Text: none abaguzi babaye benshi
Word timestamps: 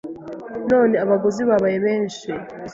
none 0.69 0.95
abaguzi 1.03 1.41
babaye 1.49 1.77
benshi 1.85 2.29